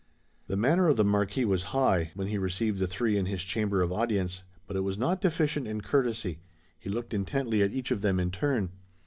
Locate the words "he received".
2.25-2.79